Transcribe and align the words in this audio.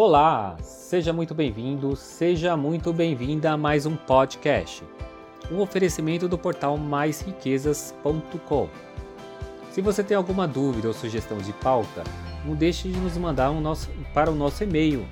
Olá, 0.00 0.56
seja 0.62 1.12
muito 1.12 1.34
bem-vindo, 1.34 1.96
seja 1.96 2.56
muito 2.56 2.92
bem-vinda 2.92 3.50
a 3.50 3.56
mais 3.56 3.84
um 3.84 3.96
podcast, 3.96 4.84
um 5.50 5.58
oferecimento 5.58 6.28
do 6.28 6.38
portal 6.38 6.78
maisriquezas.com. 6.78 8.68
Se 9.72 9.82
você 9.82 10.04
tem 10.04 10.16
alguma 10.16 10.46
dúvida 10.46 10.86
ou 10.86 10.94
sugestão 10.94 11.38
de 11.38 11.52
pauta, 11.54 12.04
não 12.44 12.54
deixe 12.54 12.88
de 12.88 12.96
nos 12.96 13.16
mandar 13.16 13.50
um 13.50 13.60
nosso, 13.60 13.90
para 14.14 14.30
o 14.30 14.36
nosso 14.36 14.62
e-mail, 14.62 15.04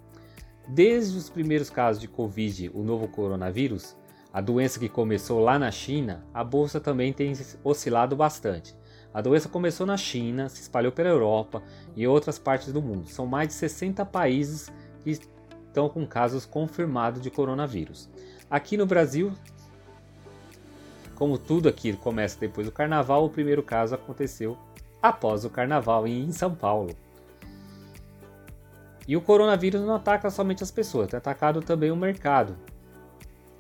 Desde 0.68 1.16
os 1.16 1.30
primeiros 1.30 1.70
casos 1.70 2.02
de 2.02 2.08
Covid, 2.08 2.72
o 2.74 2.81
novo 2.84 3.08
coronavírus, 3.08 3.96
a 4.33 4.42
doença 4.42 4.80
que 4.80 4.89
começou 4.89 5.39
lá 5.39 5.58
na 5.58 5.72
China, 5.72 6.23
a 6.33 6.44
bolsa 6.44 6.80
também 6.80 7.14
tem 7.14 7.33
oscilado 7.64 8.16
bastante. 8.16 8.75
A 9.14 9.22
doença 9.22 9.50
começou 9.50 9.86
na 9.86 9.97
China, 9.97 10.50
se 10.50 10.61
espalhou 10.61 10.92
pela 10.92 11.09
Europa 11.09 11.64
e 11.95 12.06
outras 12.06 12.38
partes 12.38 12.72
do 12.72 12.81
mundo. 12.81 13.08
São 13.08 13.25
mais 13.25 13.47
de 13.47 13.53
60 13.56 14.06
países 14.06 14.72
que 15.03 15.11
estão 15.11 15.89
com 15.89 16.06
casos 16.06 16.45
confirmados 16.45 17.22
de 17.22 17.31
coronavírus. 17.31 18.09
Aqui 18.50 18.78
no 18.78 18.86
Brasil, 18.86 19.31
como 21.16 21.38
tudo 21.38 21.67
aqui 21.67 21.94
começa 21.94 22.39
depois 22.39 22.67
do 22.67 22.72
carnaval, 22.72 23.25
o 23.25 23.30
primeiro 23.30 23.64
caso 23.64 23.95
aconteceu 23.95 24.58
após 25.02 25.45
o 25.45 25.50
carnaval 25.50 26.06
em 26.06 26.31
São 26.31 26.53
Paulo. 26.53 26.95
E 29.08 29.16
o 29.16 29.22
coronavírus 29.22 29.81
não 29.81 29.95
ataca 29.95 30.30
somente 30.30 30.62
as 30.62 30.69
pessoas, 30.69 31.08
tem 31.08 31.17
atacado 31.17 31.62
também 31.62 31.89
o 31.89 31.95
mercado 31.95 32.58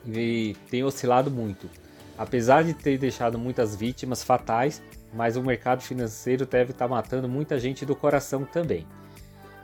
e 0.07 0.55
tem 0.69 0.83
oscilado 0.83 1.29
muito. 1.29 1.69
Apesar 2.17 2.63
de 2.63 2.73
ter 2.73 2.97
deixado 2.97 3.37
muitas 3.37 3.75
vítimas 3.75 4.23
fatais, 4.23 4.81
mas 5.13 5.35
o 5.35 5.43
mercado 5.43 5.81
financeiro 5.81 6.45
deve 6.45 6.71
estar 6.71 6.87
matando 6.87 7.27
muita 7.27 7.59
gente 7.59 7.85
do 7.85 7.95
coração 7.95 8.43
também. 8.43 8.87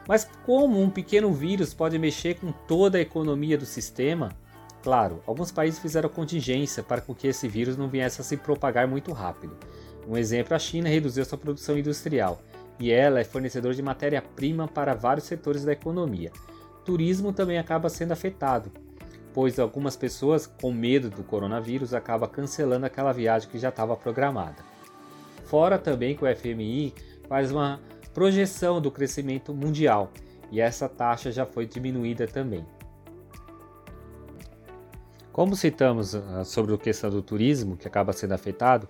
Mas 0.07 0.29
como 0.45 0.81
um 0.81 0.89
pequeno 0.89 1.33
vírus 1.33 1.73
pode 1.73 1.97
mexer 1.97 2.35
com 2.35 2.51
toda 2.51 2.97
a 2.97 3.01
economia 3.01 3.57
do 3.57 3.65
sistema? 3.65 4.31
Claro, 4.83 5.23
alguns 5.25 5.51
países 5.51 5.79
fizeram 5.79 6.09
contingência 6.09 6.83
para 6.83 7.01
que 7.01 7.27
esse 7.27 7.47
vírus 7.47 7.77
não 7.77 7.87
viesse 7.87 8.19
a 8.19 8.23
se 8.23 8.35
propagar 8.35 8.85
muito 8.87 9.13
rápido. 9.13 9.57
Um 10.05 10.17
exemplo, 10.17 10.53
a 10.53 10.59
China 10.59 10.89
reduziu 10.89 11.23
sua 11.23 11.37
produção 11.37 11.77
industrial 11.77 12.41
e 12.77 12.91
ela 12.91 13.21
é 13.21 13.23
fornecedor 13.23 13.73
de 13.73 13.81
matéria-prima 13.81 14.67
para 14.67 14.93
vários 14.93 15.25
setores 15.25 15.63
da 15.63 15.71
economia. 15.71 16.31
Turismo 16.83 17.31
também 17.31 17.57
acaba 17.57 17.87
sendo 17.87 18.11
afetado, 18.11 18.69
pois 19.33 19.59
algumas 19.59 19.95
pessoas, 19.95 20.45
com 20.45 20.71
medo 20.71 21.09
do 21.09 21.23
coronavírus, 21.23 21.93
acabam 21.93 22.29
cancelando 22.29 22.85
aquela 22.85 23.11
viagem 23.11 23.49
que 23.49 23.57
já 23.57 23.69
estava 23.69 23.97
programada. 23.97 24.63
Fora 25.45 25.79
também 25.79 26.15
que 26.15 26.23
o 26.23 26.35
FMI 26.35 26.93
faz 27.27 27.51
uma 27.51 27.81
projeção 28.13 28.79
do 28.79 28.91
crescimento 28.91 29.53
mundial 29.53 30.11
e 30.51 30.61
essa 30.61 30.87
taxa 30.87 31.31
já 31.31 31.45
foi 31.45 31.65
diminuída 31.65 32.27
também. 32.27 32.65
Como 35.31 35.55
citamos 35.55 36.13
ah, 36.13 36.43
sobre 36.43 36.75
a 36.75 36.77
questão 36.77 37.09
do 37.09 37.23
turismo, 37.23 37.75
que 37.75 37.87
acaba 37.87 38.13
sendo 38.13 38.33
afetado, 38.33 38.87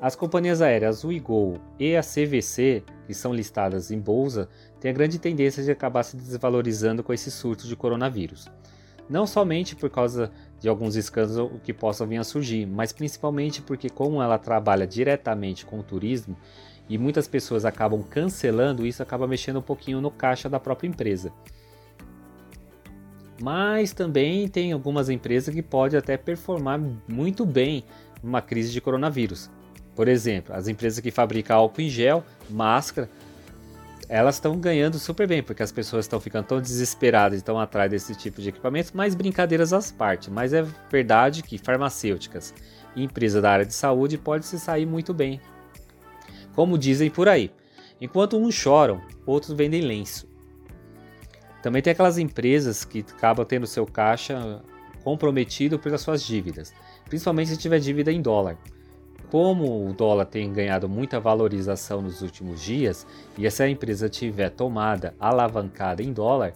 as 0.00 0.16
companhias 0.16 0.62
aéreas 0.62 1.04
Uigol 1.04 1.58
e 1.78 1.94
a 1.94 2.00
CVC, 2.00 2.82
que 3.06 3.12
são 3.12 3.34
listadas 3.34 3.90
em 3.90 4.00
bolsa, 4.00 4.48
têm 4.80 4.90
a 4.90 4.94
grande 4.94 5.18
tendência 5.18 5.62
de 5.62 5.70
acabar 5.70 6.02
se 6.02 6.16
desvalorizando 6.16 7.02
com 7.02 7.12
esse 7.12 7.30
surto 7.30 7.66
de 7.66 7.76
coronavírus 7.76 8.50
não 9.08 9.26
somente 9.26 9.76
por 9.76 9.90
causa 9.90 10.30
de 10.60 10.68
alguns 10.68 10.96
escândalos 10.96 11.60
que 11.62 11.72
possam 11.72 12.06
vir 12.06 12.18
a 12.18 12.24
surgir, 12.24 12.66
mas 12.66 12.92
principalmente 12.92 13.60
porque 13.60 13.90
como 13.90 14.22
ela 14.22 14.38
trabalha 14.38 14.86
diretamente 14.86 15.66
com 15.66 15.78
o 15.78 15.82
turismo 15.82 16.36
e 16.88 16.96
muitas 16.98 17.28
pessoas 17.28 17.64
acabam 17.64 18.02
cancelando, 18.02 18.86
isso 18.86 19.02
acaba 19.02 19.26
mexendo 19.26 19.58
um 19.58 19.62
pouquinho 19.62 20.00
no 20.00 20.10
caixa 20.10 20.48
da 20.48 20.60
própria 20.60 20.88
empresa. 20.88 21.32
Mas 23.40 23.92
também 23.92 24.48
tem 24.48 24.72
algumas 24.72 25.08
empresas 25.08 25.54
que 25.54 25.62
podem 25.62 25.98
até 25.98 26.16
performar 26.16 26.80
muito 27.08 27.44
bem 27.44 27.84
numa 28.22 28.40
crise 28.40 28.72
de 28.72 28.80
coronavírus. 28.80 29.50
Por 29.94 30.08
exemplo, 30.08 30.54
as 30.54 30.68
empresas 30.68 31.00
que 31.00 31.10
fabricam 31.10 31.56
álcool 31.56 31.82
em 31.82 31.88
gel, 31.88 32.24
máscara, 32.48 33.08
elas 34.08 34.36
estão 34.36 34.58
ganhando 34.58 34.98
super 34.98 35.26
bem, 35.26 35.42
porque 35.42 35.62
as 35.62 35.72
pessoas 35.72 36.04
estão 36.04 36.20
ficando 36.20 36.46
tão 36.46 36.60
desesperadas 36.60 37.36
e 37.36 37.40
estão 37.40 37.58
atrás 37.58 37.90
desse 37.90 38.14
tipo 38.14 38.40
de 38.40 38.48
equipamento, 38.48 38.92
mas 38.94 39.14
brincadeiras 39.14 39.72
às 39.72 39.90
partes. 39.90 40.28
Mas 40.28 40.52
é 40.52 40.62
verdade 40.90 41.42
que 41.42 41.58
farmacêuticas 41.58 42.54
e 42.94 43.02
empresas 43.02 43.42
da 43.42 43.50
área 43.50 43.66
de 43.66 43.74
saúde 43.74 44.18
podem 44.18 44.42
se 44.42 44.58
sair 44.58 44.86
muito 44.86 45.12
bem. 45.14 45.40
Como 46.54 46.78
dizem 46.78 47.10
por 47.10 47.28
aí, 47.28 47.50
enquanto 48.00 48.36
uns 48.36 48.54
choram, 48.54 49.00
outros 49.26 49.52
vendem 49.52 49.80
lenço. 49.80 50.28
Também 51.62 51.80
tem 51.80 51.92
aquelas 51.92 52.18
empresas 52.18 52.84
que 52.84 53.00
acabam 53.00 53.44
tendo 53.44 53.66
seu 53.66 53.86
caixa 53.86 54.62
comprometido 55.02 55.78
pelas 55.78 56.00
suas 56.00 56.22
dívidas, 56.22 56.72
principalmente 57.06 57.50
se 57.50 57.56
tiver 57.56 57.78
dívida 57.78 58.12
em 58.12 58.20
dólar 58.20 58.58
como 59.30 59.88
o 59.88 59.92
dólar 59.92 60.26
tem 60.26 60.52
ganhado 60.52 60.88
muita 60.88 61.18
valorização 61.18 62.00
nos 62.00 62.22
últimos 62.22 62.62
dias 62.62 63.06
e 63.36 63.46
essa 63.46 63.68
empresa 63.68 64.08
tiver 64.08 64.50
tomada 64.50 65.14
alavancada 65.18 66.02
em 66.02 66.12
dólar, 66.12 66.52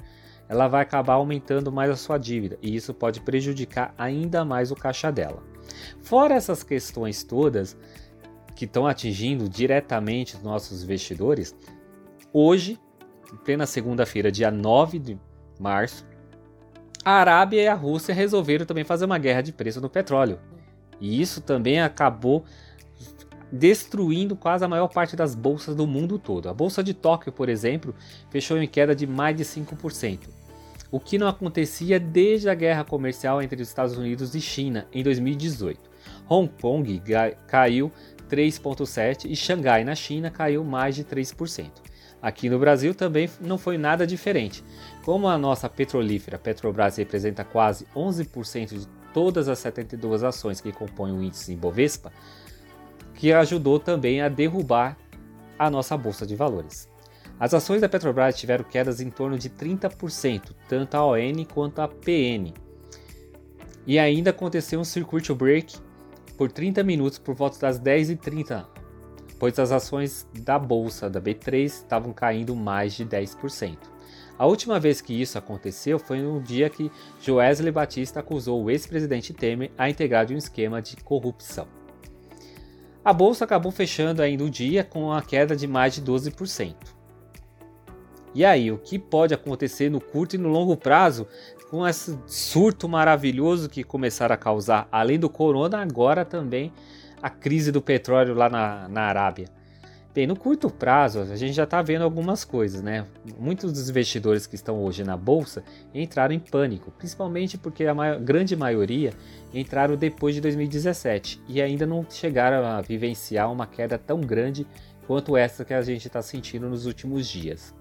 ela 0.48 0.68
vai 0.68 0.82
acabar 0.82 1.14
aumentando 1.14 1.70
mais 1.70 1.90
a 1.90 1.96
sua 1.96 2.18
dívida 2.18 2.58
e 2.62 2.74
isso 2.74 2.94
pode 2.94 3.20
prejudicar 3.20 3.94
ainda 3.98 4.44
mais 4.44 4.70
o 4.70 4.76
caixa 4.76 5.10
dela. 5.10 5.42
Fora 6.02 6.34
essas 6.34 6.62
questões 6.62 7.22
todas 7.22 7.76
que 8.54 8.64
estão 8.64 8.86
atingindo 8.86 9.48
diretamente 9.48 10.36
os 10.36 10.42
nossos 10.42 10.82
investidores, 10.82 11.54
hoje, 12.32 12.78
em 13.32 13.36
plena 13.36 13.66
segunda-feira, 13.66 14.32
dia 14.32 14.50
9 14.50 14.98
de 14.98 15.18
março, 15.60 16.06
a 17.04 17.12
Arábia 17.12 17.62
e 17.62 17.68
a 17.68 17.74
Rússia 17.74 18.14
resolveram 18.14 18.66
também 18.66 18.84
fazer 18.84 19.04
uma 19.04 19.18
guerra 19.18 19.42
de 19.42 19.52
preço 19.52 19.80
no 19.80 19.88
petróleo. 19.88 20.38
E 21.00 21.20
isso 21.20 21.40
também 21.40 21.80
acabou 21.80 22.44
destruindo 23.50 24.36
quase 24.36 24.64
a 24.64 24.68
maior 24.68 24.88
parte 24.88 25.16
das 25.16 25.34
bolsas 25.34 25.74
do 25.74 25.86
mundo 25.86 26.18
todo. 26.18 26.48
A 26.48 26.54
bolsa 26.54 26.82
de 26.82 26.92
Tóquio, 26.92 27.32
por 27.32 27.48
exemplo, 27.48 27.94
fechou 28.30 28.58
em 28.58 28.68
queda 28.68 28.94
de 28.94 29.06
mais 29.06 29.36
de 29.36 29.44
5%, 29.44 30.28
o 30.90 31.00
que 31.00 31.18
não 31.18 31.28
acontecia 31.28 31.98
desde 31.98 32.48
a 32.48 32.54
guerra 32.54 32.84
comercial 32.84 33.40
entre 33.42 33.60
os 33.60 33.68
Estados 33.68 33.96
Unidos 33.96 34.34
e 34.34 34.40
China 34.40 34.86
em 34.92 35.02
2018. 35.02 35.80
Hong 36.28 36.50
Kong 36.60 37.02
caiu 37.46 37.90
3,7% 38.28 39.24
e 39.24 39.34
Xangai, 39.34 39.84
na 39.84 39.94
China, 39.94 40.30
caiu 40.30 40.62
mais 40.62 40.94
de 40.94 41.04
3%. 41.04 41.70
Aqui 42.20 42.50
no 42.50 42.58
Brasil 42.58 42.94
também 42.94 43.30
não 43.40 43.56
foi 43.56 43.78
nada 43.78 44.06
diferente. 44.06 44.64
Como 45.04 45.28
a 45.28 45.38
nossa 45.38 45.68
petrolífera 45.68 46.38
Petrobras 46.38 46.96
representa 46.96 47.44
quase 47.44 47.86
11% 47.94 48.76
de 48.76 48.88
todas 49.18 49.48
as 49.48 49.58
72 49.58 50.22
ações 50.22 50.60
que 50.60 50.70
compõem 50.70 51.10
o 51.10 51.20
índice 51.20 51.52
Ibovespa, 51.52 52.12
que 53.14 53.32
ajudou 53.32 53.80
também 53.80 54.20
a 54.20 54.28
derrubar 54.28 54.96
a 55.58 55.68
nossa 55.68 55.96
bolsa 55.96 56.24
de 56.24 56.36
valores. 56.36 56.88
As 57.40 57.52
ações 57.52 57.80
da 57.80 57.88
Petrobras 57.88 58.38
tiveram 58.38 58.62
quedas 58.62 59.00
em 59.00 59.10
torno 59.10 59.36
de 59.36 59.50
30%, 59.50 60.54
tanto 60.68 60.94
a 60.94 61.04
ON 61.04 61.44
quanto 61.52 61.80
a 61.80 61.88
PN. 61.88 62.54
E 63.84 63.98
ainda 63.98 64.30
aconteceu 64.30 64.78
um 64.78 64.84
circuit 64.84 65.34
break 65.34 65.76
por 66.36 66.52
30 66.52 66.84
minutos 66.84 67.18
por 67.18 67.34
volta 67.34 67.58
das 67.58 67.76
10h30, 67.80 68.66
pois 69.36 69.58
as 69.58 69.72
ações 69.72 70.28
da 70.32 70.60
bolsa 70.60 71.10
da 71.10 71.20
B3 71.20 71.64
estavam 71.64 72.12
caindo 72.12 72.54
mais 72.54 72.92
de 72.92 73.04
10%. 73.04 73.78
A 74.38 74.46
última 74.46 74.78
vez 74.78 75.00
que 75.00 75.20
isso 75.20 75.36
aconteceu 75.36 75.98
foi 75.98 76.22
no 76.22 76.40
dia 76.40 76.70
que 76.70 76.92
Joesley 77.20 77.72
Batista 77.72 78.20
acusou 78.20 78.62
o 78.62 78.70
ex-presidente 78.70 79.34
Temer 79.34 79.72
a 79.76 79.90
integrar 79.90 80.24
de 80.24 80.34
um 80.34 80.38
esquema 80.38 80.80
de 80.80 80.96
corrupção. 80.98 81.66
A 83.04 83.12
bolsa 83.12 83.44
acabou 83.44 83.72
fechando 83.72 84.22
ainda 84.22 84.44
o 84.44 84.50
dia 84.50 84.84
com 84.84 85.12
a 85.12 85.22
queda 85.22 85.56
de 85.56 85.66
mais 85.66 85.94
de 85.94 86.02
12%. 86.02 86.74
E 88.34 88.44
aí, 88.44 88.70
o 88.70 88.78
que 88.78 88.98
pode 88.98 89.34
acontecer 89.34 89.90
no 89.90 90.00
curto 90.00 90.36
e 90.36 90.38
no 90.38 90.48
longo 90.48 90.76
prazo 90.76 91.26
com 91.70 91.86
esse 91.86 92.16
surto 92.26 92.88
maravilhoso 92.88 93.68
que 93.68 93.82
começaram 93.82 94.34
a 94.34 94.38
causar, 94.38 94.86
além 94.92 95.18
do 95.18 95.28
corona, 95.28 95.82
agora 95.82 96.24
também 96.24 96.72
a 97.20 97.28
crise 97.28 97.72
do 97.72 97.82
petróleo 97.82 98.34
lá 98.34 98.48
na, 98.48 98.88
na 98.88 99.02
Arábia? 99.02 99.57
Bem, 100.14 100.26
no 100.26 100.34
curto 100.34 100.70
prazo, 100.70 101.20
a 101.20 101.36
gente 101.36 101.52
já 101.52 101.64
está 101.64 101.82
vendo 101.82 102.02
algumas 102.02 102.42
coisas, 102.42 102.82
né? 102.82 103.06
Muitos 103.38 103.72
dos 103.72 103.90
investidores 103.90 104.46
que 104.46 104.54
estão 104.54 104.82
hoje 104.82 105.04
na 105.04 105.16
bolsa 105.16 105.62
entraram 105.94 106.34
em 106.34 106.40
pânico, 106.40 106.90
principalmente 106.92 107.58
porque 107.58 107.84
a 107.84 107.94
maior, 107.94 108.18
grande 108.18 108.56
maioria 108.56 109.12
entraram 109.52 109.96
depois 109.96 110.34
de 110.34 110.40
2017 110.40 111.42
e 111.46 111.60
ainda 111.60 111.86
não 111.86 112.04
chegaram 112.08 112.66
a 112.66 112.80
vivenciar 112.80 113.52
uma 113.52 113.66
queda 113.66 113.98
tão 113.98 114.20
grande 114.20 114.66
quanto 115.06 115.36
essa 115.36 115.64
que 115.64 115.74
a 115.74 115.82
gente 115.82 116.06
está 116.06 116.22
sentindo 116.22 116.68
nos 116.68 116.86
últimos 116.86 117.28
dias. 117.28 117.74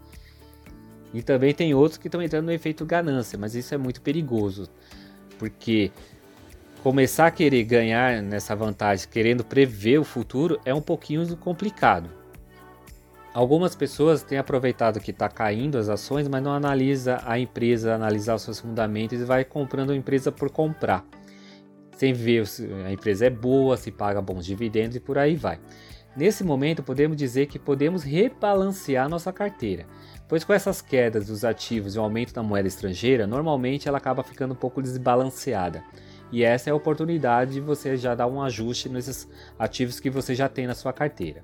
E 1.13 1.21
também 1.21 1.53
tem 1.53 1.73
outros 1.73 1.97
que 1.97 2.09
estão 2.09 2.21
entrando 2.21 2.45
no 2.45 2.51
efeito 2.51 2.85
ganância, 2.85 3.39
mas 3.39 3.55
isso 3.55 3.73
é 3.73 3.77
muito 3.77 4.01
perigoso, 4.01 4.69
porque 5.39 5.91
começar 6.83 7.27
a 7.27 7.31
querer 7.31 7.63
ganhar 7.63 8.21
nessa 8.21 8.55
vantagem, 8.55 9.07
querendo 9.09 9.43
prever 9.43 9.99
o 9.99 10.03
futuro, 10.03 10.59
é 10.63 10.73
um 10.73 10.81
pouquinho 10.81 11.35
complicado. 11.37 12.09
Algumas 13.33 13.75
pessoas 13.75 14.23
têm 14.23 14.37
aproveitado 14.37 14.99
que 14.99 15.11
está 15.11 15.29
caindo 15.29 15.77
as 15.77 15.89
ações, 15.89 16.27
mas 16.27 16.41
não 16.41 16.51
analisa 16.51 17.21
a 17.23 17.37
empresa, 17.37 17.93
analisar 17.93 18.35
os 18.35 18.41
seus 18.41 18.59
fundamentos 18.59 19.19
e 19.19 19.23
vai 19.23 19.43
comprando 19.43 19.91
a 19.91 19.95
empresa 19.95 20.31
por 20.31 20.49
comprar, 20.49 21.05
sem 21.95 22.13
ver 22.13 22.47
se 22.47 22.67
a 22.85 22.91
empresa 22.91 23.27
é 23.27 23.29
boa, 23.29 23.77
se 23.77 23.91
paga 23.91 24.21
bons 24.21 24.45
dividendos 24.45 24.95
e 24.95 24.99
por 24.99 25.17
aí 25.17 25.35
vai. 25.35 25.59
Nesse 26.15 26.43
momento, 26.43 26.81
podemos 26.81 27.15
dizer 27.15 27.45
que 27.45 27.59
podemos 27.59 28.01
rebalancear 28.01 29.07
nossa 29.07 29.31
carteira, 29.31 29.85
pois 30.27 30.43
com 30.43 30.51
essas 30.51 30.81
quedas 30.81 31.27
dos 31.27 31.45
ativos 31.45 31.93
e 31.93 31.99
o 31.99 32.01
aumento 32.01 32.33
da 32.33 32.41
moeda 32.41 32.67
estrangeira, 32.67 33.27
normalmente 33.27 33.87
ela 33.87 33.99
acaba 33.99 34.23
ficando 34.23 34.53
um 34.53 34.57
pouco 34.57 34.81
desbalanceada. 34.81 35.83
E 36.31 36.43
essa 36.43 36.69
é 36.69 36.73
a 36.73 36.75
oportunidade 36.75 37.53
de 37.53 37.61
você 37.61 37.95
já 37.95 38.13
dar 38.13 38.27
um 38.27 38.41
ajuste 38.41 38.89
nesses 38.89 39.27
ativos 39.57 39.99
que 39.99 40.09
você 40.09 40.35
já 40.35 40.49
tem 40.49 40.67
na 40.67 40.75
sua 40.75 40.91
carteira. 40.91 41.43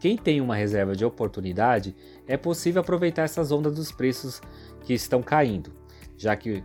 Quem 0.00 0.16
tem 0.16 0.40
uma 0.40 0.54
reserva 0.54 0.94
de 0.94 1.04
oportunidade, 1.04 1.94
é 2.26 2.36
possível 2.36 2.80
aproveitar 2.80 3.22
essas 3.22 3.50
ondas 3.50 3.74
dos 3.74 3.90
preços 3.90 4.40
que 4.82 4.94
estão 4.94 5.22
caindo, 5.22 5.72
já 6.16 6.36
que 6.36 6.62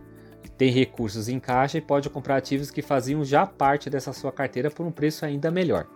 tem 0.56 0.70
recursos 0.70 1.28
em 1.28 1.40
caixa 1.40 1.78
e 1.78 1.80
pode 1.80 2.08
comprar 2.10 2.36
ativos 2.36 2.70
que 2.70 2.82
faziam 2.82 3.24
já 3.24 3.46
parte 3.46 3.90
dessa 3.90 4.12
sua 4.12 4.30
carteira 4.30 4.70
por 4.70 4.86
um 4.86 4.92
preço 4.92 5.24
ainda 5.24 5.50
melhor. 5.50 5.86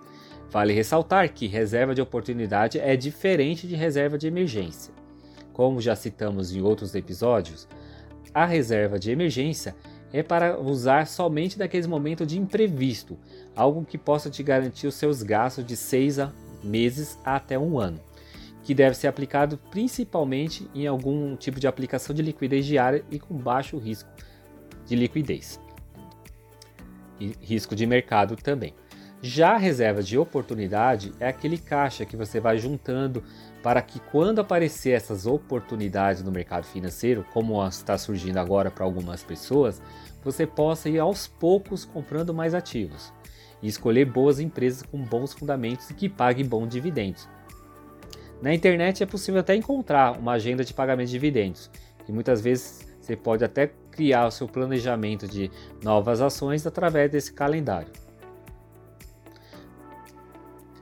Vale 0.50 0.72
ressaltar 0.72 1.32
que 1.32 1.46
reserva 1.46 1.94
de 1.94 2.00
oportunidade 2.00 2.78
é 2.78 2.96
diferente 2.96 3.66
de 3.66 3.74
reserva 3.74 4.16
de 4.16 4.26
emergência. 4.26 4.94
Como 5.52 5.80
já 5.80 5.94
citamos 5.94 6.54
em 6.54 6.62
outros 6.62 6.94
episódios, 6.94 7.68
a 8.32 8.44
reserva 8.44 8.98
de 8.98 9.10
emergência 9.10 9.74
é 10.12 10.22
para 10.22 10.58
usar 10.58 11.06
somente 11.06 11.58
naqueles 11.58 11.86
momentos 11.86 12.26
de 12.26 12.38
imprevisto, 12.38 13.18
algo 13.54 13.84
que 13.84 13.98
possa 13.98 14.30
te 14.30 14.42
garantir 14.42 14.86
os 14.86 14.94
seus 14.94 15.22
gastos 15.22 15.64
de 15.64 15.76
6 15.76 16.18
meses 16.62 17.18
a 17.24 17.36
até 17.36 17.58
um 17.58 17.78
ano, 17.78 18.00
que 18.62 18.74
deve 18.74 18.96
ser 18.96 19.08
aplicado 19.08 19.58
principalmente 19.70 20.68
em 20.74 20.86
algum 20.86 21.36
tipo 21.36 21.60
de 21.60 21.66
aplicação 21.66 22.14
de 22.14 22.22
liquidez 22.22 22.64
diária 22.64 23.04
e 23.10 23.18
com 23.18 23.34
baixo 23.34 23.78
risco 23.78 24.08
de 24.86 24.94
liquidez 24.94 25.60
e 27.18 27.34
risco 27.40 27.74
de 27.74 27.86
mercado 27.86 28.36
também. 28.36 28.74
Já 29.22 29.54
a 29.54 29.58
reserva 29.58 30.02
de 30.02 30.18
oportunidade 30.18 31.12
é 31.18 31.26
aquele 31.26 31.56
caixa 31.56 32.04
que 32.04 32.16
você 32.16 32.38
vai 32.38 32.58
juntando 32.58 33.24
para 33.62 33.80
que 33.80 33.98
quando 33.98 34.40
aparecer 34.40 34.90
essas 34.90 35.26
oportunidades 35.26 36.22
no 36.22 36.30
mercado 36.30 36.64
financeiro, 36.64 37.24
como 37.32 37.66
está 37.66 37.96
surgindo 37.96 38.38
agora 38.38 38.70
para 38.70 38.84
algumas 38.84 39.22
pessoas, 39.22 39.80
você 40.22 40.46
possa 40.46 40.88
ir 40.88 40.98
aos 40.98 41.26
poucos 41.26 41.84
comprando 41.84 42.34
mais 42.34 42.54
ativos 42.54 43.12
e 43.62 43.68
escolher 43.68 44.04
boas 44.04 44.38
empresas 44.38 44.82
com 44.82 45.02
bons 45.02 45.32
fundamentos 45.32 45.88
e 45.88 45.94
que 45.94 46.08
paguem 46.08 46.44
bons 46.44 46.68
dividendos. 46.68 47.26
Na 48.42 48.52
internet 48.52 49.02
é 49.02 49.06
possível 49.06 49.40
até 49.40 49.56
encontrar 49.56 50.18
uma 50.18 50.32
agenda 50.32 50.62
de 50.62 50.74
pagamento 50.74 51.06
de 51.06 51.12
dividendos, 51.12 51.70
e 52.06 52.12
muitas 52.12 52.42
vezes 52.42 52.86
você 53.00 53.16
pode 53.16 53.42
até 53.42 53.72
criar 53.90 54.26
o 54.26 54.30
seu 54.30 54.46
planejamento 54.46 55.26
de 55.26 55.50
novas 55.82 56.20
ações 56.20 56.66
através 56.66 57.10
desse 57.10 57.32
calendário. 57.32 58.05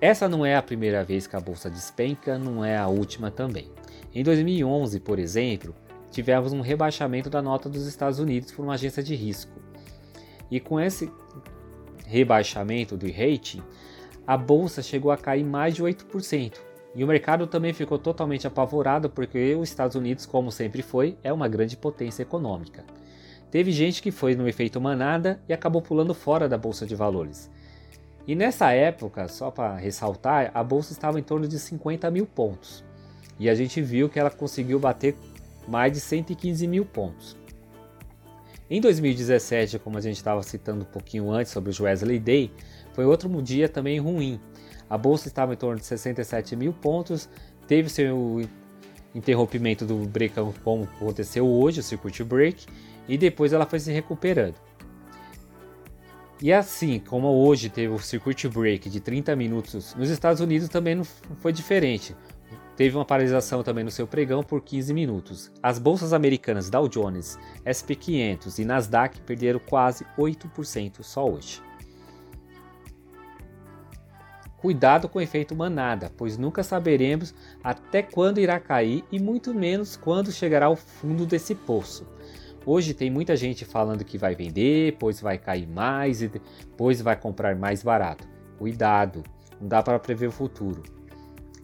Essa 0.04 0.28
não 0.28 0.44
é 0.44 0.54
a 0.54 0.60
primeira 0.60 1.02
vez 1.02 1.26
que 1.26 1.34
a 1.34 1.40
bolsa 1.40 1.70
despenca, 1.70 2.38
não 2.38 2.62
é 2.62 2.76
a 2.76 2.86
última 2.88 3.30
também. 3.30 3.70
Em 4.14 4.22
2011, 4.22 5.00
por 5.00 5.18
exemplo, 5.18 5.74
tivemos 6.10 6.52
um 6.52 6.60
rebaixamento 6.60 7.30
da 7.30 7.40
nota 7.40 7.70
dos 7.70 7.86
Estados 7.86 8.18
Unidos 8.18 8.52
por 8.52 8.64
uma 8.66 8.74
agência 8.74 9.02
de 9.02 9.14
risco. 9.14 9.58
E 10.50 10.60
com 10.60 10.78
esse 10.78 11.10
rebaixamento 12.04 12.98
do 12.98 13.06
rating, 13.10 13.62
a 14.26 14.36
bolsa 14.36 14.82
chegou 14.82 15.10
a 15.10 15.16
cair 15.16 15.42
mais 15.42 15.74
de 15.74 15.82
8%. 15.82 16.52
E 16.94 17.02
o 17.02 17.06
mercado 17.06 17.46
também 17.46 17.72
ficou 17.72 17.98
totalmente 17.98 18.46
apavorado 18.46 19.08
porque 19.08 19.54
os 19.54 19.70
Estados 19.70 19.96
Unidos, 19.96 20.26
como 20.26 20.52
sempre 20.52 20.82
foi, 20.82 21.16
é 21.24 21.32
uma 21.32 21.48
grande 21.48 21.78
potência 21.78 22.20
econômica. 22.20 22.84
Teve 23.50 23.72
gente 23.72 24.02
que 24.02 24.10
foi 24.10 24.34
no 24.34 24.46
efeito 24.46 24.78
manada 24.78 25.40
e 25.48 25.54
acabou 25.54 25.80
pulando 25.80 26.12
fora 26.12 26.46
da 26.46 26.58
bolsa 26.58 26.84
de 26.84 26.94
valores. 26.94 27.50
E 28.26 28.34
nessa 28.34 28.72
época, 28.72 29.28
só 29.28 29.50
para 29.50 29.76
ressaltar, 29.76 30.50
a 30.54 30.64
bolsa 30.64 30.92
estava 30.92 31.20
em 31.20 31.22
torno 31.22 31.46
de 31.46 31.58
50 31.58 32.10
mil 32.10 32.26
pontos. 32.26 32.82
E 33.38 33.48
a 33.50 33.54
gente 33.54 33.82
viu 33.82 34.08
que 34.08 34.18
ela 34.18 34.30
conseguiu 34.30 34.78
bater 34.78 35.14
mais 35.68 35.92
de 35.92 36.00
115 36.00 36.66
mil 36.66 36.84
pontos. 36.84 37.36
Em 38.70 38.80
2017, 38.80 39.78
como 39.78 39.98
a 39.98 40.00
gente 40.00 40.16
estava 40.16 40.42
citando 40.42 40.82
um 40.82 40.86
pouquinho 40.86 41.30
antes 41.30 41.52
sobre 41.52 41.70
o 41.70 41.82
Wesley 41.82 42.18
Day, 42.18 42.50
foi 42.94 43.04
outro 43.04 43.28
dia 43.42 43.68
também 43.68 43.98
ruim. 43.98 44.40
A 44.88 44.96
bolsa 44.96 45.28
estava 45.28 45.52
em 45.52 45.56
torno 45.56 45.78
de 45.78 45.84
67 45.84 46.56
mil 46.56 46.72
pontos, 46.72 47.28
teve 47.66 47.90
seu 47.90 48.42
interrompimento 49.14 49.84
do 49.84 49.96
break 50.06 50.34
como 50.62 50.84
aconteceu 50.84 51.46
hoje, 51.46 51.80
o 51.80 51.82
circuit 51.82 52.24
break, 52.24 52.66
e 53.06 53.18
depois 53.18 53.52
ela 53.52 53.66
foi 53.66 53.80
se 53.80 53.92
recuperando. 53.92 54.54
E 56.42 56.52
assim, 56.52 56.98
como 56.98 57.28
hoje 57.28 57.70
teve 57.70 57.92
o 57.92 57.98
circuit 57.98 58.48
break 58.48 58.90
de 58.90 59.00
30 59.00 59.36
minutos, 59.36 59.94
nos 59.94 60.10
Estados 60.10 60.40
Unidos 60.40 60.68
também 60.68 60.96
não 60.96 61.04
foi 61.04 61.52
diferente. 61.52 62.14
Teve 62.76 62.96
uma 62.96 63.04
paralisação 63.04 63.62
também 63.62 63.84
no 63.84 63.90
seu 63.90 64.06
pregão 64.06 64.42
por 64.42 64.60
15 64.60 64.92
minutos. 64.92 65.52
As 65.62 65.78
bolsas 65.78 66.12
americanas 66.12 66.68
Dow 66.68 66.88
Jones, 66.88 67.38
SP 67.62 67.94
500 67.94 68.58
e 68.58 68.64
Nasdaq 68.64 69.20
perderam 69.20 69.60
quase 69.60 70.04
8% 70.18 71.02
só 71.02 71.24
hoje. 71.24 71.62
Cuidado 74.56 75.08
com 75.08 75.18
o 75.18 75.22
efeito 75.22 75.54
manada, 75.54 76.10
pois 76.16 76.36
nunca 76.36 76.64
saberemos 76.64 77.34
até 77.62 78.02
quando 78.02 78.40
irá 78.40 78.58
cair 78.58 79.04
e 79.12 79.20
muito 79.20 79.54
menos 79.54 79.94
quando 79.94 80.32
chegará 80.32 80.66
ao 80.66 80.74
fundo 80.74 81.26
desse 81.26 81.54
poço. 81.54 82.06
Hoje 82.66 82.94
tem 82.94 83.10
muita 83.10 83.36
gente 83.36 83.64
falando 83.64 84.04
que 84.04 84.16
vai 84.16 84.34
vender, 84.34 84.92
depois 84.92 85.20
vai 85.20 85.36
cair 85.36 85.66
mais 85.68 86.22
e 86.22 86.28
depois 86.28 87.00
vai 87.00 87.14
comprar 87.14 87.54
mais 87.54 87.82
barato. 87.82 88.26
Cuidado, 88.58 89.22
não 89.60 89.68
dá 89.68 89.82
para 89.82 89.98
prever 89.98 90.28
o 90.28 90.32
futuro. 90.32 90.82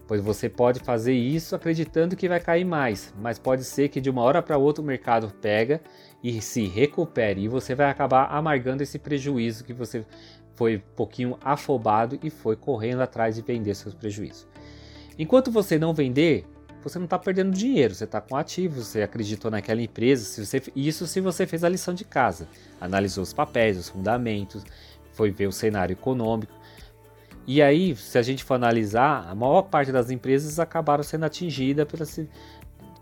Pois 0.07 0.21
você 0.21 0.49
pode 0.49 0.81
fazer 0.81 1.15
isso 1.15 1.55
acreditando 1.55 2.17
que 2.17 2.29
vai 2.29 2.41
cair 2.41 2.65
mais, 2.65 3.15
mas 3.19 3.39
pode 3.39 3.65
ser 3.65 3.89
que 3.89 4.01
de 4.01 4.11
uma 4.11 4.23
hora 4.23 4.43
para 4.43 4.59
outra 4.59 4.83
o 4.83 4.85
mercado 4.85 5.33
pega 5.41 5.81
e 6.23 6.43
se 6.43 6.67
recupere 6.67 7.43
e 7.43 7.49
você 7.49 7.75
vai 7.75 7.89
acabar 7.89 8.25
amargando 8.25 8.83
esse 8.83 8.99
prejuízo 8.99 9.65
que 9.65 9.73
você 9.73 10.05
foi 10.55 10.77
um 10.77 10.95
pouquinho 10.97 11.39
afobado 11.41 12.19
e 12.23 12.29
foi 12.29 12.57
correndo 12.57 13.01
atrás 13.01 13.37
de 13.37 13.43
vender 13.43 13.75
seus 13.75 13.95
prejuízos. 13.95 14.47
Enquanto 15.19 15.51
você 15.51 15.79
não 15.79 15.95
vender, 15.95 16.45
você 16.83 16.99
não 16.99 17.05
está 17.05 17.19
perdendo 17.19 17.51
dinheiro, 17.57 17.95
você 17.95 18.05
está 18.05 18.21
com 18.21 18.37
ativos, 18.37 18.87
você 18.87 19.03
acreditou 19.03 19.51
naquela 19.51 19.83
empresa. 19.83 20.25
Se 20.25 20.45
você, 20.45 20.63
isso 20.75 21.07
se 21.07 21.21
você 21.21 21.47
fez 21.47 21.63
a 21.65 21.69
lição 21.69 21.95
de 21.95 22.05
casa, 22.05 22.49
analisou 22.81 23.23
os 23.23 23.33
papéis, 23.33 23.77
os 23.77 23.89
fundamentos, 23.89 24.65
foi 25.13 25.31
ver 25.31 25.47
o 25.47 25.53
cenário 25.53 25.93
econômico. 25.93 26.53
E 27.47 27.61
aí, 27.61 27.97
se 27.97 28.17
a 28.17 28.23
gente 28.23 28.45
for 28.45 28.55
analisar, 28.55 29.29
a 29.29 29.35
maior 29.35 29.63
parte 29.63 29.91
das 29.91 30.11
empresas 30.11 30.59
acabaram 30.59 31.03
sendo 31.03 31.25
atingidas 31.25 31.87
por 31.87 32.01
esse 32.01 32.29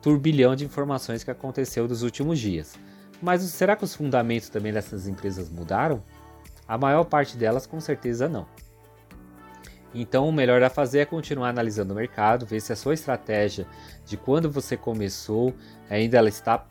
turbilhão 0.01 0.57
de 0.57 0.65
informações 0.65 1.23
que 1.23 1.31
aconteceu 1.31 1.87
nos 1.87 2.03
últimos 2.03 2.39
dias. 2.39 2.79
Mas 3.21 3.43
será 3.43 3.77
que 3.77 3.85
os 3.85 3.95
fundamentos 3.95 4.49
também 4.49 4.73
dessas 4.73 5.07
empresas 5.09 5.51
mudaram? 5.51 6.03
A 6.67 6.79
maior 6.79 7.05
parte 7.05 7.37
delas, 7.37 7.67
com 7.67 7.81
certeza, 7.81 8.29
não. 8.29 8.47
Então, 9.95 10.29
o 10.29 10.33
melhor 10.33 10.63
a 10.63 10.71
fazer 10.71 11.01
é 11.01 11.05
continuar 11.05 11.49
analisando 11.49 11.93
o 11.93 11.97
mercado, 11.97 12.47
ver 12.47 12.61
se 12.61 12.73
a 12.73 12.77
sua 12.77 12.95
estratégia 12.95 13.67
de 14.05 14.17
quando 14.17 14.51
você 14.51 14.77
começou 14.77 15.55
ainda 15.89 16.19
ela 16.19 16.29
está 16.29 16.67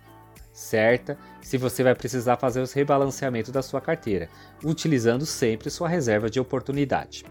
certa, 0.54 1.18
se 1.42 1.58
você 1.58 1.84
vai 1.84 1.94
precisar 1.94 2.38
fazer 2.38 2.62
os 2.62 2.74
rebalanceamentos 2.74 3.52
da 3.52 3.62
sua 3.62 3.80
carteira, 3.80 4.28
utilizando 4.64 5.26
sempre 5.26 5.70
sua 5.70 5.88
reserva 5.88 6.30
de 6.30 6.40
oportunidade. 6.40 7.24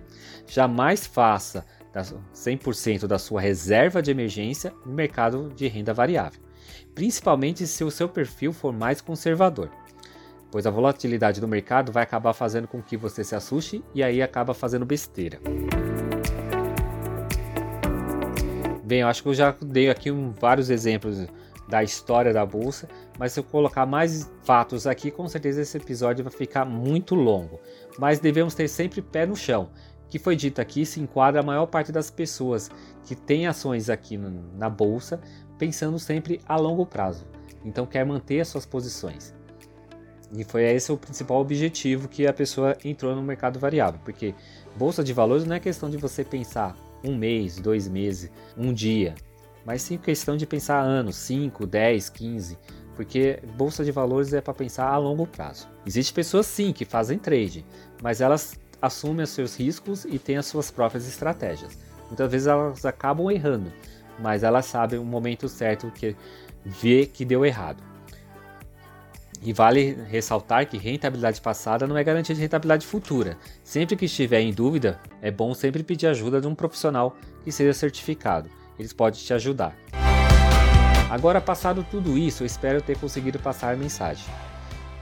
Jamais 0.47 1.07
faça 1.07 1.64
100% 2.35 3.07
da 3.07 3.19
sua 3.19 3.40
reserva 3.40 4.00
de 4.00 4.11
emergência 4.11 4.73
no 4.85 4.93
mercado 4.93 5.52
de 5.57 5.66
renda 5.66 5.93
variável, 5.93 6.40
principalmente 6.95 7.66
se 7.66 7.83
o 7.83 7.90
seu 7.90 8.09
perfil 8.09 8.52
for 8.52 8.73
mais 8.73 9.00
conservador 9.00 9.71
pois 10.56 10.64
a 10.64 10.70
volatilidade 10.70 11.38
do 11.38 11.46
mercado 11.46 11.92
vai 11.92 12.02
acabar 12.02 12.32
fazendo 12.32 12.66
com 12.66 12.80
que 12.80 12.96
você 12.96 13.22
se 13.22 13.34
assuste 13.34 13.84
e 13.94 14.02
aí 14.02 14.22
acaba 14.22 14.54
fazendo 14.54 14.86
besteira. 14.86 15.38
Bem, 18.82 19.00
eu 19.00 19.06
acho 19.06 19.22
que 19.22 19.28
eu 19.28 19.34
já 19.34 19.54
dei 19.60 19.90
aqui 19.90 20.10
um, 20.10 20.32
vários 20.32 20.70
exemplos 20.70 21.26
da 21.68 21.84
história 21.84 22.32
da 22.32 22.46
bolsa, 22.46 22.88
mas 23.18 23.32
se 23.32 23.40
eu 23.40 23.44
colocar 23.44 23.84
mais 23.84 24.32
fatos 24.44 24.86
aqui, 24.86 25.10
com 25.10 25.28
certeza 25.28 25.60
esse 25.60 25.76
episódio 25.76 26.25
vai 26.25 26.32
ficar 26.32 26.64
muito 26.64 27.14
longo. 27.14 27.60
Mas 27.98 28.18
devemos 28.18 28.54
ter 28.54 28.66
sempre 28.66 29.02
pé 29.02 29.26
no 29.26 29.36
chão. 29.36 29.68
Que 30.08 30.18
foi 30.18 30.34
dito 30.36 30.58
aqui 30.58 30.86
se 30.86 30.98
enquadra 30.98 31.42
a 31.42 31.44
maior 31.44 31.66
parte 31.66 31.92
das 31.92 32.10
pessoas 32.10 32.70
que 33.04 33.14
têm 33.14 33.46
ações 33.46 33.90
aqui 33.90 34.16
na 34.16 34.70
bolsa, 34.70 35.20
pensando 35.58 35.98
sempre 35.98 36.40
a 36.48 36.56
longo 36.56 36.86
prazo. 36.86 37.26
Então 37.62 37.84
quer 37.84 38.06
manter 38.06 38.40
as 38.40 38.48
suas 38.48 38.64
posições. 38.64 39.36
E 40.33 40.45
foi 40.45 40.64
esse 40.64 40.90
o 40.90 40.97
principal 40.97 41.40
objetivo 41.40 42.09
que 42.09 42.26
a 42.26 42.33
pessoa 42.33 42.76
entrou 42.85 43.14
no 43.14 43.23
mercado 43.23 43.59
variável, 43.59 44.00
porque 44.04 44.35
bolsa 44.76 45.04
de 45.04 45.12
valores 45.12 45.45
não 45.45 45.56
é 45.56 45.61
questão 45.61 45.88
de 45.88 45.97
você 45.97 46.25
pensar 46.25 46.76
um 47.04 47.16
mês, 47.16 47.59
dois 47.59 47.87
meses, 47.87 48.30
um 48.56 48.73
dia, 48.73 49.14
mas 49.64 49.83
sim 49.83 49.97
questão 49.97 50.37
de 50.37 50.47
pensar 50.47 50.80
anos, 50.80 51.16
5, 51.16 51.66
10, 51.66 52.09
15, 52.11 52.59
porque 52.95 53.40
bolsa 53.56 53.85
de 53.85 53.92
valores 53.92 54.33
é 54.33 54.40
para 54.40 54.54
pensar 54.54 54.88
a 54.88 54.97
longo 54.97 55.26
prazo. 55.26 55.68
Existem 55.85 56.14
pessoas 56.14 56.47
sim 56.47 56.73
que 56.73 56.85
fazem 56.85 57.18
trade, 57.18 57.64
mas 58.02 58.21
elas 58.21 58.59
assumem 58.80 59.25
os 59.25 59.30
seus 59.30 59.56
riscos 59.56 60.04
e 60.04 60.18
têm 60.18 60.37
as 60.37 60.47
suas 60.47 60.71
próprias 60.71 61.06
estratégias. 61.06 61.78
Muitas 62.06 62.30
vezes 62.30 62.47
elas 62.47 62.85
acabam 62.85 63.30
errando, 63.30 63.73
mas 64.18 64.42
elas 64.42 64.66
sabem 64.66 64.99
o 64.99 65.04
momento 65.04 65.49
certo 65.49 65.90
que 65.90 66.16
vê 66.64 67.06
que 67.06 67.25
deu 67.25 67.45
errado. 67.45 67.83
E 69.46 69.52
vale 69.52 69.96
ressaltar 70.08 70.66
que 70.66 70.76
rentabilidade 70.76 71.40
passada 71.40 71.86
não 71.86 71.96
é 71.96 72.02
garantia 72.02 72.34
de 72.34 72.40
rentabilidade 72.40 72.84
futura. 72.84 73.38
Sempre 73.62 73.94
que 73.94 74.06
estiver 74.06 74.40
em 74.40 74.52
dúvida, 74.52 75.00
é 75.22 75.30
bom 75.30 75.54
sempre 75.54 75.84
pedir 75.84 76.08
ajuda 76.08 76.40
de 76.40 76.48
um 76.48 76.54
profissional 76.54 77.16
que 77.44 77.52
seja 77.52 77.72
certificado. 77.72 78.50
Eles 78.76 78.92
podem 78.92 79.20
te 79.20 79.32
ajudar. 79.32 79.76
Agora, 81.08 81.40
passado 81.40 81.86
tudo 81.88 82.18
isso, 82.18 82.42
eu 82.42 82.46
espero 82.46 82.82
ter 82.82 82.98
conseguido 82.98 83.38
passar 83.38 83.72
a 83.72 83.76
mensagem. 83.76 84.24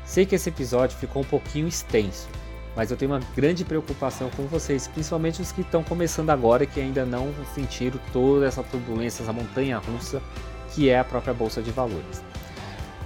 Sei 0.04 0.26
que 0.26 0.34
esse 0.34 0.50
episódio 0.50 0.98
ficou 0.98 1.22
um 1.22 1.24
pouquinho 1.24 1.66
extenso, 1.66 2.28
mas 2.76 2.90
eu 2.90 2.98
tenho 2.98 3.12
uma 3.12 3.20
grande 3.34 3.64
preocupação 3.64 4.28
com 4.36 4.42
vocês, 4.42 4.86
principalmente 4.88 5.40
os 5.40 5.52
que 5.52 5.62
estão 5.62 5.82
começando 5.82 6.28
agora 6.28 6.64
e 6.64 6.66
que 6.66 6.82
ainda 6.82 7.06
não 7.06 7.32
sentiram 7.54 7.98
toda 8.12 8.44
essa 8.44 8.62
turbulência, 8.62 9.22
essa 9.22 9.32
montanha 9.32 9.78
russa 9.78 10.20
que 10.74 10.90
é 10.90 10.98
a 10.98 11.04
própria 11.04 11.32
bolsa 11.32 11.62
de 11.62 11.70
valores 11.70 12.33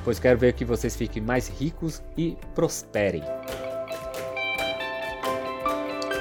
pois 0.08 0.18
quero 0.18 0.38
ver 0.38 0.54
que 0.54 0.64
vocês 0.64 0.96
fiquem 0.96 1.22
mais 1.22 1.48
ricos 1.48 2.02
e 2.16 2.34
prosperem. 2.54 3.22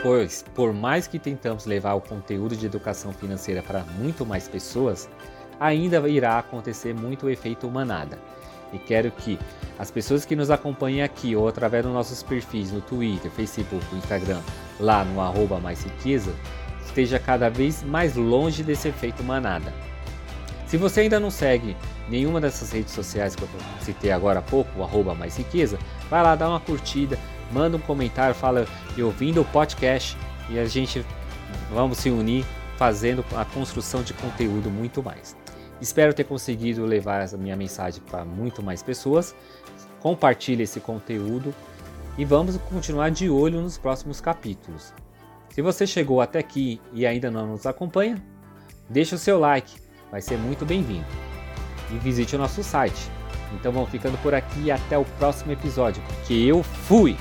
Pois, 0.04 0.44
por 0.54 0.74
mais 0.74 1.08
que 1.08 1.18
tentamos 1.18 1.66
levar 1.66 1.94
o 1.94 2.02
conteúdo 2.02 2.54
de 2.54 2.66
educação 2.66 3.14
financeira 3.14 3.64
para 3.64 3.86
muito 3.98 4.26
mais 4.26 4.46
pessoas, 4.46 5.08
ainda 5.58 6.06
irá 6.10 6.38
acontecer 6.38 6.94
muito 6.94 7.28
o 7.28 7.30
efeito 7.30 7.72
manada. 7.72 8.20
E 8.74 8.78
quero 8.78 9.10
que 9.10 9.40
as 9.80 9.90
pessoas 9.90 10.26
que 10.26 10.36
nos 10.36 10.52
acompanhem 10.52 11.02
aqui 11.02 11.34
ou 11.34 11.48
através 11.48 11.86
dos 11.86 11.94
nossos 11.94 12.22
perfis 12.22 12.74
no 12.74 12.82
Twitter, 12.82 13.32
Facebook, 13.32 13.86
Instagram, 13.96 14.42
lá 14.82 15.06
no 15.06 15.22
arroba 15.22 15.62
mais 15.62 15.86
riqueza, 15.86 16.36
esteja 16.86 17.20
cada 17.20 17.48
vez 17.50 17.84
mais 17.84 18.18
longe 18.18 18.64
desse 18.64 18.90
efeito 18.90 19.24
manada. 19.24 19.74
Se 20.68 20.76
você 20.76 21.02
ainda 21.02 21.20
não 21.20 21.32
segue 21.32 21.78
nenhuma 22.10 22.42
dessas 22.42 22.72
redes 22.72 22.94
sociais 22.94 23.36
que 23.36 23.44
eu 23.44 23.50
citei 23.80 24.12
agora 24.12 24.40
há 24.40 24.42
pouco, 24.42 24.70
o 24.78 24.84
arroba 24.84 25.16
mais 25.16 25.38
riqueza, 25.38 25.80
vai 26.10 26.22
lá, 26.22 26.36
dá 26.36 26.50
uma 26.50 26.60
curtida, 26.60 27.18
manda 27.54 27.78
um 27.78 27.80
comentário, 27.80 28.36
fala 28.36 28.68
eu 28.98 29.08
ouvindo 29.08 29.42
o 29.42 29.46
podcast 29.46 30.18
e 30.50 30.60
a 30.60 30.66
gente 30.66 31.06
vamos 31.72 32.00
se 32.00 32.10
unir 32.10 32.46
fazendo 32.76 33.24
a 33.36 33.46
construção 33.46 34.04
de 34.04 34.14
conteúdo 34.14 34.70
muito 34.70 35.02
mais. 35.02 35.38
Espero 35.80 36.14
ter 36.14 36.26
conseguido 36.26 36.86
levar 36.86 37.22
essa 37.22 37.38
minha 37.38 37.56
mensagem 37.56 38.02
para 38.02 38.26
muito 38.26 38.62
mais 38.62 38.84
pessoas. 38.84 39.34
Compartilhe 40.02 40.64
esse 40.64 40.82
conteúdo 40.82 41.54
e 42.18 42.26
vamos 42.26 42.58
continuar 42.58 43.10
de 43.10 43.30
olho 43.30 43.62
nos 43.62 43.78
próximos 43.78 44.20
capítulos. 44.20 44.94
Se 45.50 45.62
você 45.62 45.88
chegou 45.88 46.20
até 46.20 46.40
aqui 46.40 46.82
e 46.92 47.06
ainda 47.06 47.32
não 47.32 47.48
nos 47.48 47.66
acompanha, 47.66 48.22
deixe 48.90 49.16
o 49.16 49.18
seu 49.18 49.40
like, 49.40 49.87
vai 50.12 50.22
ser 50.22 50.38
muito 50.38 50.66
bem-vindo 50.66 51.06
e 51.92 51.98
visite 51.98 52.36
o 52.36 52.40
nosso 52.40 52.64
site. 52.64 53.10
Então 53.54 53.72
vamos 53.72 53.90
ficando 53.90 54.18
por 54.22 54.34
aqui 54.34 54.64
e 54.64 54.72
até 54.72 54.98
o 54.98 55.06
próximo 55.18 55.52
episódio, 55.52 56.02
porque 56.08 56.34
eu 56.34 56.64
fui! 56.64 57.18